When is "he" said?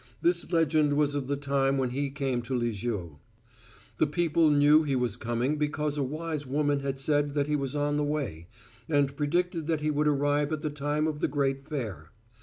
1.91-2.09, 4.81-4.95, 7.45-7.55, 9.81-9.91